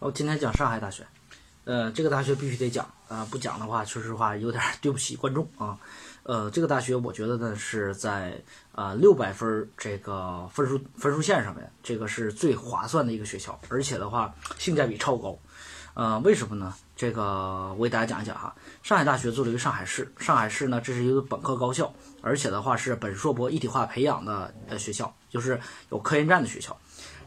[0.00, 1.06] 我今天讲上海大学，
[1.64, 5.78] 呃，这个大学必须得讲啊，不讲的话，说实话有点 对不起观众啊。
[6.22, 8.40] 呃，这个大学我觉得呢是在
[8.72, 15.38] 啊六百分这个分数分数线上面，这个是最划算的一个学校，而且的话性价比超高。
[15.92, 16.74] 呃，为什么呢？
[16.96, 18.54] 这个我给大家讲一讲哈。
[18.82, 21.92] 上海大学作为一个上海市，上海市呢这是一个本科高校，
[22.22, 25.60] 而且的话是本硕博一体化培养的呃学校，就是
[25.90, 26.74] 有科研站的学校。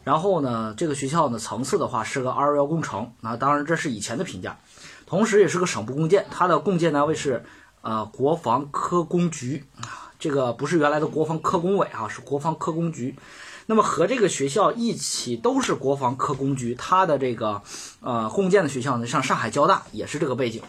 [0.04, 4.58] 然后呢，这个学校呢层次的话是个二幺幺工程，那当然这是以前的评价，
[5.06, 7.44] 同时也是个省部共建，它的共建单位是
[7.80, 13.16] 呃国防科工局啊，这个不是原来的国防科工委啊，是国防科工局。
[13.66, 17.62] 那么和这个学校一起都是国防科工局，它的这个
[18.00, 20.60] 呃共建的学校呢，像上海交大也是这个背景。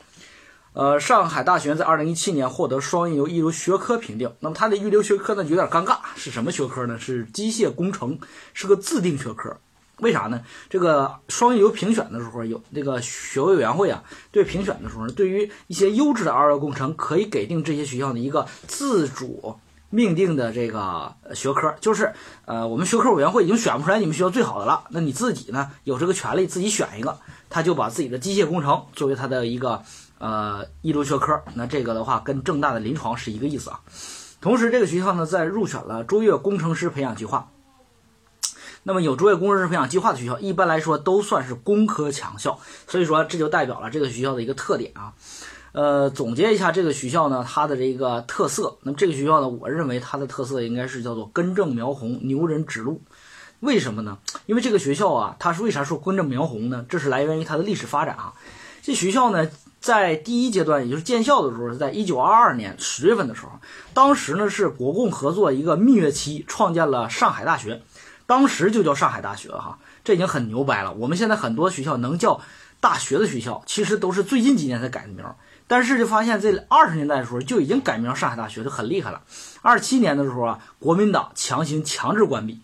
[0.75, 4.29] 呃，上海大学在二零一七年获得双一流一流学科评定。
[4.41, 6.99] 那么它的预留学科呢，有点尴尬，是什么学科呢？
[6.99, 8.19] 是机械工程，
[8.53, 9.55] 是个自定学科。
[9.99, 10.41] 为啥呢？
[10.69, 14.03] 这个双一流评选的时候，有那个学位委员会啊，
[14.33, 19.57] 对评选的时候，对于一些优质的二幺工程，可以给定这些学校的一个自主
[19.89, 22.11] 命定的这个学科，就是
[22.43, 27.17] 呃，我们学科委员会已经选不出来你们学校最好的了，那你自己呢有这个权利自己选一个，
[27.49, 29.81] 他就把自己的机械工程作为他的一个。
[30.25, 33.79] 呃，一流学科，那这个的话跟正大的临床是一个意思啊。
[34.41, 37.51] 同时，这个学校呢在入选了卓越工程师培养计划。
[38.81, 45.13] 那么有卓越工程师培养计划的学校，一般来说都算是工科强校，所以说这就代表了这个学校的一个特点啊。
[45.73, 48.79] 呃，总结一下这个学校呢，它的这个特色。
[48.81, 53.03] 那么这个学校呢，我认为它的特色应该是叫做根正苗红，牛人指路。
[53.59, 54.17] 为什么呢？
[54.47, 56.83] 因为这个学校啊，它是为啥说根正苗红呢？
[56.89, 58.33] 这是来源于它的历史发展啊。
[58.81, 59.47] 这学校呢。
[59.85, 63.51] 在第一阶段，也就是建校的时候，是在一九二二年十月份的时候，
[63.93, 67.83] 当时呢是国共合作一个蜜月期，创建了上海大学，
[68.25, 70.91] 当时就叫上海大学哈，这已经很牛掰了。
[70.93, 72.41] 我们现在很多学校能叫
[72.79, 75.23] 大学的学校，其实都是最近几年才改的名，
[75.67, 79.21] 但是就发现这二十年代的时候就已经改名上海大学，就很厉害了。
[79.61, 82.59] 二七年的时候啊，国民党强行强制关闭。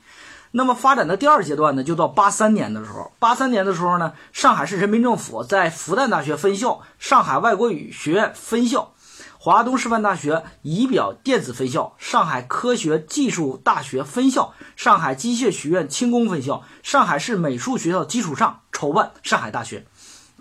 [0.54, 3.12] 那么发展的第二阶段呢，就到八三年的时候。
[3.20, 8.92] 八三年的时候呢，上海市人民政府在复旦大学分校、上海外国语学院分校、
[9.38, 19.86] 华东师范大学仪表电子分校、上海科学技术大学分校、上海机械学院轻工分校、上海市美术学校基础上筹办上海大学。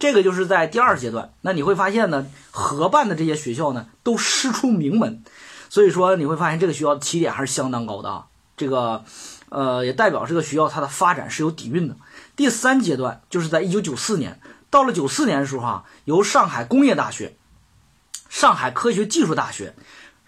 [0.01, 1.35] 这个就是在第二阶段。
[1.43, 5.23] 那你会发现呢，合办的这些学校呢，都师出名门。
[5.69, 8.27] 所以说你会发现这个学校的起点还是相当高的啊。
[8.61, 9.05] 这个。
[9.53, 11.97] 呃，也代表这个学校它的发展是有底蕴的。
[12.37, 14.39] 第三阶段就是在一九九四年，
[14.71, 17.35] 到了九四年的时候啊，由上海工业大学、
[18.29, 19.75] 上海科学技术大学、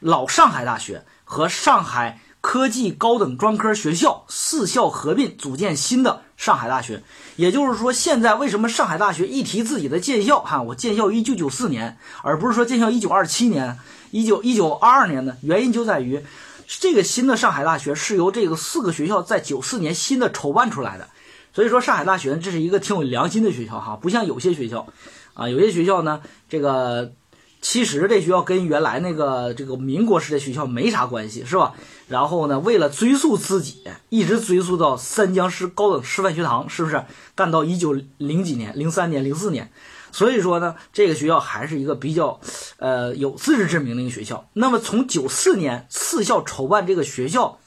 [0.00, 7.04] 老上海大学和上海科技高等专科学校四校合并，组建新的上海大学。
[7.36, 13.78] 也就是说，现在为什么上海大学一提自己的建校，哈，我建校一九九四年，而不是说建校一九二七年、
[14.10, 15.36] 一九一九二二年呢？
[15.42, 16.26] 原因就在于。
[16.66, 21.08] 这个新的上海大学是由这个四个学校在九四年新的筹办出来的，
[21.52, 24.86] 所以说上海大学这是一个挺有良心的学校哈，不像有些学校，
[25.34, 27.12] 啊，有些学校呢，这个
[27.60, 31.74] 其实这学校跟原来那个这个民国时代学校没啥关系是吧？
[32.08, 39.70] 然后呢，为了追溯自己，一直追溯到三江市高等师范学堂，是不是干到一九零几年、零三年、零四年？
[40.12, 42.38] 所以说呢，这个学校还是一个比较，
[42.76, 44.48] 呃，有自知之明的一个学校。
[44.52, 47.58] 那么从九四年四校筹办这个学校，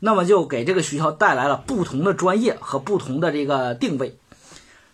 [0.00, 4.18] 那么就给这个学校带来了不同的专业和不同的这个定位。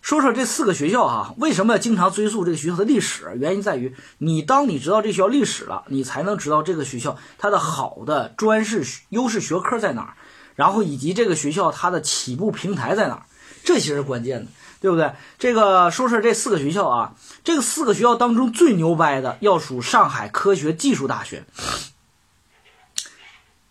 [0.01, 3.33] 说说这四个学校哈，为什么要经常追溯这个学校的历史？
[3.35, 10.13] 原因在于，你当你知道这学校历史了，你才能知道这个学校它的好的专是优势学科在哪儿，
[10.55, 13.23] 然后以及这个学校它的起步平台在哪儿，
[13.67, 14.51] 这些是关键的。
[14.79, 15.11] 对不对？
[15.39, 21.45] 这个说说这四个学校啊，这个四个学校当中最牛掰的要数上海科学技术大学。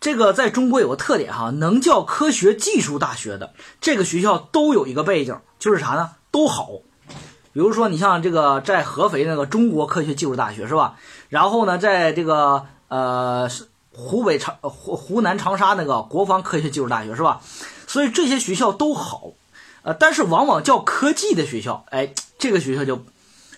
[0.01, 6.11] 这个在中国有个特点哈，能叫科学技术大学的这个学校都有一个背景，就是啥呢？
[6.33, 6.71] 都好。
[7.53, 10.97] 比如说你像这个在合肥那个中国科学技术大学是吧？
[11.29, 13.49] 然后呢，在这个呃
[13.93, 17.41] 湖北长湖湖南长沙那个国防科学技术大学是吧？
[17.87, 19.35] 所以这些学校都好。
[19.87, 23.05] 呃，但是往往叫科技的学校，哎，这个学校就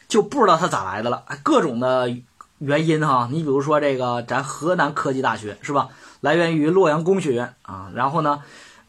[0.09, 2.15] 就不知道它咋来的了，各种的
[2.59, 3.31] 原因哈。
[3.33, 5.89] 你比如说这个咱河南科技大学是吧？
[6.21, 8.43] 来源于洛阳工学院啊，然后呢，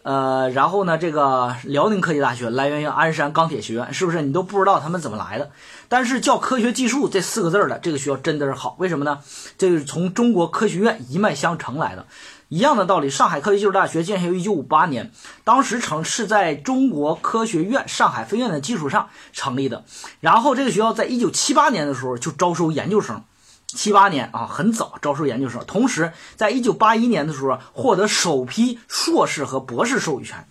[0.04, 4.22] 呃，然后呢，这个辽宁科技大学来源于鞍山钢铁学院，是不是？
[4.22, 5.50] 你都不知道他们怎么来的。
[5.88, 9.20] 但是叫科学技术这四个字儿的这个学校真的是好，为什么呢？
[9.58, 12.06] 这是从中国科学院一脉相承来的。
[12.50, 15.12] 一样的道理，上海科学技术大学建校于一九五八年，
[15.44, 19.86] 当时成是在中国科学院上海分院的基础上成立的。
[20.20, 23.24] 然后这个学校在一九七八年的时候就招收研究生，
[23.68, 25.64] 七八年啊，很早招收研究生。
[25.68, 30.48] 同时，在一九八一年的时候获得首批硕士和博士授予权。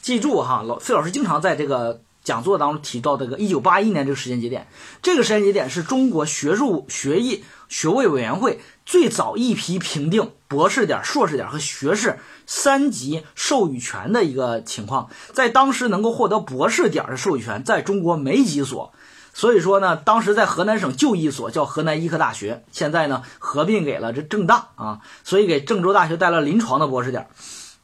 [0.00, 4.66] 记住哈，老费老师经常在这个讲座当中提到这个一九八一年这个时间节点，
[5.02, 10.30] 这个时间节点是中国学术学艺学位委员会最早一批评定。
[10.46, 18.92] 博士点、硕士点和学士三级授予权的一个情况，在当时能够获得博士点的授予权，在中国没几所，
[19.32, 27.28] 所以说呢，当时在河南省就一所叫河南医科大学，现在呢合并给了这郑大啊，所以给郑州大学带了临床的博士点，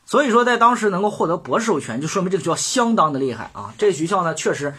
[0.04, 3.72] 所以说在当时能够获得博士授权，就说明这个学校相当的厉害啊。
[3.78, 4.74] 这个学校呢，确实，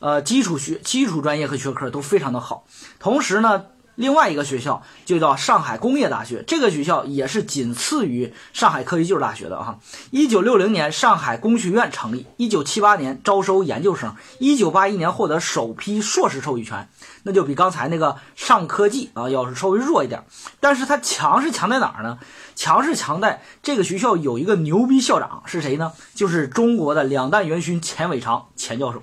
[0.00, 2.64] 呃，基础学、基础专业和学科都非常的好，
[2.98, 3.66] 同时呢。
[3.98, 9.80] 另外一个学校就叫上海工业大学，这个学校也是仅次于上海科学技术大学的哈。
[10.12, 16.88] 一九六零年，上海工学院成立，一九七八年招收研究生，一九八一年获得首批硕士授予权，
[17.24, 20.22] 那就比刚才那个上科技啊要是稍微弱一点。
[20.60, 22.20] 但是它强是强在哪儿呢？
[22.54, 25.90] 强是强在这个学校有一个牛逼校长是谁呢？
[26.14, 29.02] 就是中国的两弹元勋钱伟长钱教授，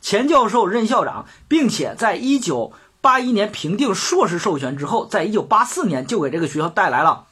[0.00, 2.72] 钱教授任校长，并且在一九。
[3.02, 7.26] 八一年评定硕士授权之后，在一九八四年就给这个学校带来了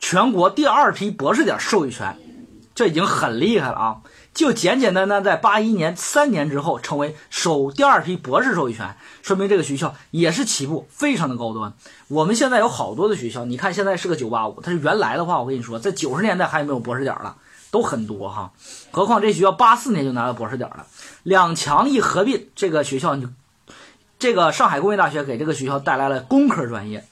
[0.00, 2.18] 全国第二批博士点授予权，
[2.74, 3.96] 这已经很厉害了啊！
[4.34, 11.72] 就简简单单在八一年三年之后成为首第二批博士授予权，说明这个学校也是起步非常的高端。
[12.08, 17.36] 我们现在有好多的学校，你看现在是个九八五，它是原来的话，我跟你说，在九十年代还有没有博士点了，
[17.70, 18.50] 都很多哈。
[18.90, 20.84] 何况这学校八四年就拿到博士点了，
[21.22, 23.28] 两强一合并，这个学校就。
[24.18, 27.04] 这个上海工业大学给这个学校带来了工科专业，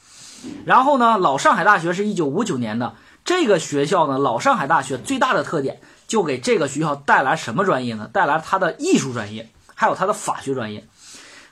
[0.64, 2.94] 然后呢，老上海大学是一九五九年的
[3.24, 8.08] 这个学校呢，老上海大学最大的特点就给这个学校带来什么专业呢？
[8.12, 10.86] 带来它的艺术专业，还有它的法学专业。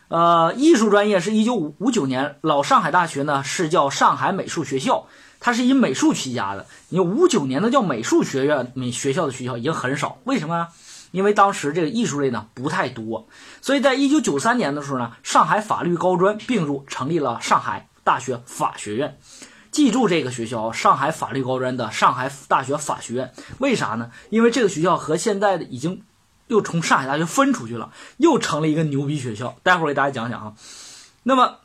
[0.08, 5.06] 呃，艺术专业是一九五五九年老上海大学呢是叫上海美术学校，
[5.38, 6.67] 它是以美术起家的。
[6.88, 10.69] 你五九年的叫美术学院美学校的学校已经很少，为什么呢？
[11.11, 13.27] 因为当时这个艺术类呢不太多，
[13.61, 19.19] 所以在一九九三年的时候呢，上海法律高专并入，成立了上海大学法学院。
[19.71, 23.33] 记住这个学校，上海法律高专的上海大学法学院。
[23.59, 24.11] 为啥呢？
[24.29, 26.03] 因为这个学校和现在的已经
[26.49, 29.56] 又从上海大学分出去了，又成了一个牛逼学校。
[29.63, 30.55] 待会儿给大家讲讲啊。
[31.23, 31.59] 那么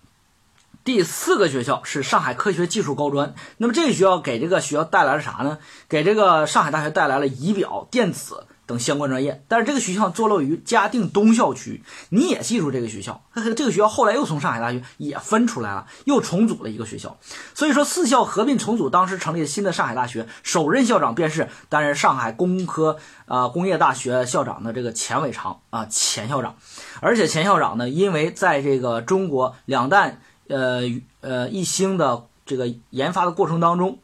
[0.83, 3.33] 第四个学校是上海科学技术高专。
[3.57, 5.57] 那么这个学校给这个学校带来了啥呢？
[5.89, 8.45] 给这个上海大学带来了仪表、电子。
[8.65, 13.21] 等相关专业，但是这个学校坐落于嘉定东校区，你也记住这个学校。
[13.56, 17.17] 这个学校后来又从上海大学也分出来了，又重组了一个学校。
[17.53, 26.56] 所以说四校合并重组，当时成立了新的上海大学，首任校长便是担任上海工科啊工业大学校长的这个钱伟长啊钱校长。
[27.01, 30.81] 而且钱校长呢，因为在这个中国两弹呃
[31.21, 34.00] 呃一星的这个研发的过程当中，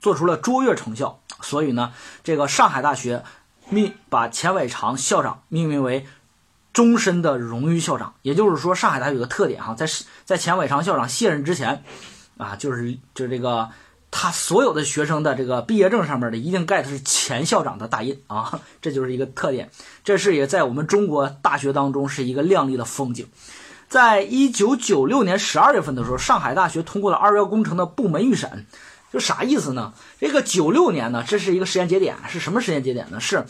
[0.00, 1.92] 做出了卓越成效，所以呢，
[2.24, 3.22] 这个上海大学。
[3.70, 6.06] 命把钱伟长校长命名为
[6.72, 9.86] 终身的荣誉校长，也就是说，上海大学有个特点哈，在
[10.24, 11.82] 在钱伟长校长卸任之前，
[12.36, 13.68] 啊，就是就是这个
[14.10, 19.70] 他所有的学生的这个毕业证上面的一定盖的是钱校长的大印啊，这就是一个特点，
[20.04, 23.26] 这是也在我们中国大学当中是一个亮丽的风景。
[23.88, 28.66] 在一九九六年十二月份的时候，上海大学通过了二幺幺工程的部门预审。
[29.12, 29.92] 就啥意思呢？
[30.20, 33.18] 这个九六年呢，这是一个时间节点，是什么时间节点呢？
[33.18, 33.44] 是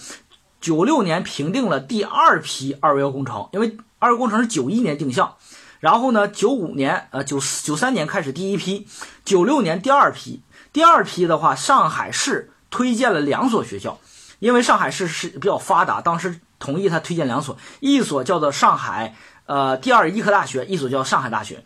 [0.61, 5.37] 九六年评定了第二批二幺幺工程，因为二幺工程是九一年定向，
[5.79, 8.87] 然后呢，九五年呃九四九三年开始第一批，
[9.25, 13.99] 九六年第二批，第二批的话，上海市推荐了两所学校，
[14.39, 19.15] 因为上海市是比较发达，当时同意他推荐两所，一所叫做上海
[19.47, 21.65] 呃第二医科大学，一所叫上海大学。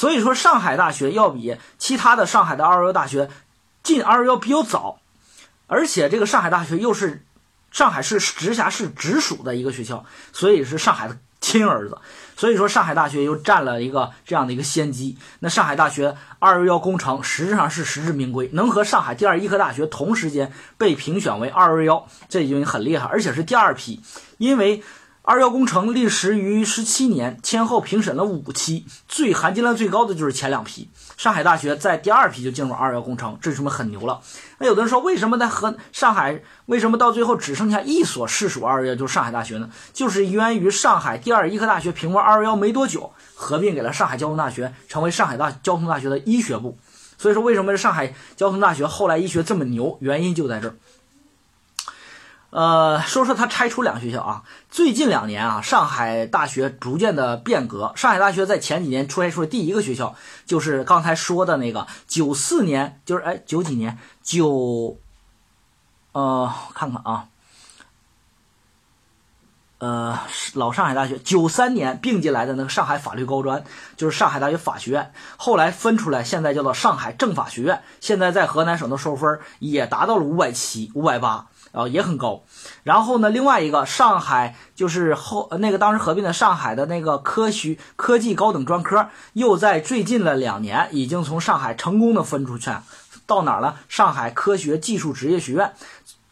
[0.00, 3.28] 所以说，上海大学要比其他的上海的二幺幺大学
[3.82, 4.98] 进二幺幺比较早，
[5.66, 7.26] 而且这个上海大学又是
[7.70, 11.98] 上海市直辖市直属的一个学校，所以是上海的亲儿子。
[12.34, 15.18] 所以说，上海大学又占了一个这样的一个先机。
[15.40, 24.00] 那上海大学二幺幺工程实质上是实至名归，能和上海第二医科大学同时间被评选为二幺幺，这已经很厉害，而且是第二批，
[24.38, 24.82] 因为。
[25.22, 30.88] 二幺工程历时于十七年，先后评审了五期，最含金量最高的就是前两批。
[31.18, 34.22] 上海大学在第二批就进入二幺工程，这说明很牛了。
[34.58, 39.68] 那有的人说，为什么在和上海，为什么到最后只剩下一所市属二幺幺，就是上海大学呢？
[39.92, 46.78] 就是源于上海第二医科大学评为二幺幺没多久，合并给了上海交通大学，成为上海大交通大学的医学部。
[47.18, 49.98] 所以说，为什么上海交通大学后来医学这么牛？
[50.00, 50.76] 原因就在这儿。
[52.50, 54.42] 呃，说说它拆除两个学校啊。
[54.68, 57.92] 最近两年啊，上海大学逐渐的变革。
[57.94, 60.14] 上海大学在前几年出现出的第一个学校，
[60.46, 64.98] 就是刚才说的那个九四年，就是哎九几年九，
[66.12, 67.26] 呃，我看看啊。
[69.78, 70.18] 呃，
[70.52, 73.64] 老上海大学九三年并进来的那个上海法律高专，
[73.96, 77.82] 就是上海大学法学院，后来分出来，现在叫做上海政法学院。
[77.98, 82.42] 现在在河南省的收分也达到了五百七、五百八，啊，也很高。
[82.82, 92.70] 然后呢，另外一个上海就是后那个当时合并的上海的那个科学科技高等专科，又在最近的两年已经从上海成功的分出去，
[93.26, 93.76] 到哪儿了？
[93.88, 95.72] 上海科学技术职业学院，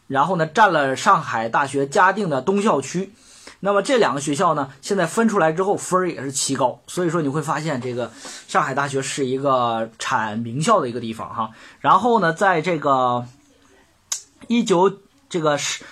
[0.06, 3.12] 然后呢，占了上海大学嘉定的东校区。
[3.60, 8.10] 那么这两个学校呢，现在分出来之后分儿也是奇高，所以说你会发现这个
[8.46, 11.50] 上海大学是一个产名校的一个地方哈。
[11.80, 13.26] 然后呢，在这个
[14.46, 14.88] 一九
[15.28, 15.84] 这个是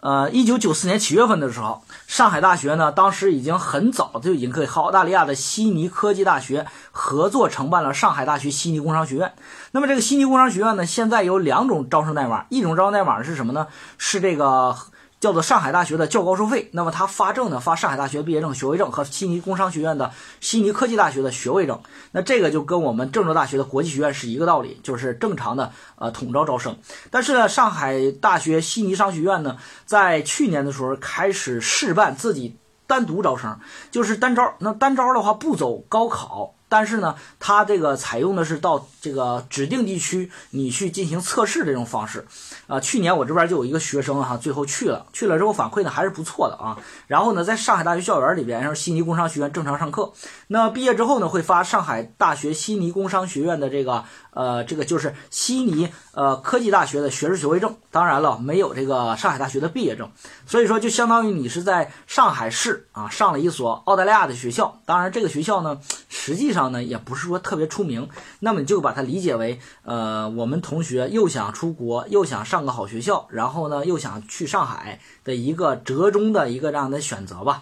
[0.00, 9.32] 呃一九九四年七月份的时候，上海大学呢当时已经很早就已经和澳大利亚的悉尼科技大学合作承办了上海大学悉尼工商学院。
[9.70, 13.66] 那么这个悉尼工商学院呢，现在有两种招生代码，一种招生代码是什么呢？
[13.98, 14.76] 是这个。
[15.22, 17.60] 叫做上海大学的较高收费，那么他发证呢？
[17.60, 20.10] 发上海大学毕业证、学位证和悉尼工商学院的
[20.40, 21.80] 悉尼科技大学的学位证。
[22.10, 26.76] 那这个就跟我们郑州大学的国际学院是一个道理，就是正常的呃统招招生。
[27.12, 32.56] 但是呢，上海大学悉尼商学院呢，在去年的时候开始试办自己
[32.88, 33.60] 单独招生，
[33.92, 34.54] 就是单招。
[34.58, 36.56] 那单招的话不走高考。
[36.72, 42.24] 但是呢，它这个采用的是到这个指定地区你去进行测试这种方式，
[42.66, 46.78] 啊，去年我这边就有一个学生哈，最后去了，去了之后反馈呢还是不错的啊。
[47.06, 50.14] 然后呢，在上海大学校园里边，然后悉尼工商学院正常上课。
[50.46, 57.76] 那毕业之后呢，会发上海大学悉尼工商学院的这个呃，这个就是悉尼呃科技大学的学士学位证。
[57.90, 60.10] 当然了，没有这个上海大学的毕业证，
[60.46, 64.80] 所以说就相当于你是在上海市啊上了一所澳大利亚的学校。
[64.86, 66.72] 当然，这个学校呢，实际上上。
[66.72, 68.08] 呢，也不是说特别出名，
[68.40, 77.60] 那么你就把它理解为，呃，我们同学又想出国，又想上个好学校，然后呢，又想去上海的一个折中的一个这样的选择吧。